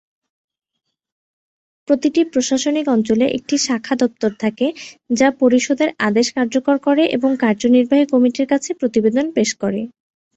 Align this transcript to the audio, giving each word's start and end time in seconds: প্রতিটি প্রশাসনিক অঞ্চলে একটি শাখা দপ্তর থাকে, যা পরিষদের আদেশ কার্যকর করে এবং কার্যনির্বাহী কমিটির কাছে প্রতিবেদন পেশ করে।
প্রতিটি 1.87 2.21
প্রশাসনিক 2.31 2.85
অঞ্চলে 2.87 3.25
একটি 3.37 3.55
শাখা 3.65 3.93
দপ্তর 4.01 4.31
থাকে, 4.43 4.67
যা 5.13 5.27
পরিষদের 5.41 5.89
আদেশ 6.07 6.27
কার্যকর 6.35 6.75
করে 6.87 7.03
এবং 7.17 7.29
কার্যনির্বাহী 7.43 8.05
কমিটির 8.13 8.47
কাছে 8.47 8.69
প্রতিবেদন 8.73 9.25
পেশ 9.35 9.49
করে। 9.61 9.81